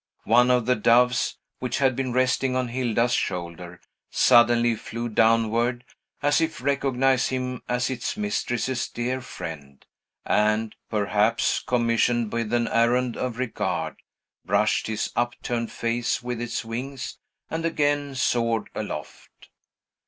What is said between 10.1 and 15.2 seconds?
and, perhaps commissioned with an errand of regard, brushed his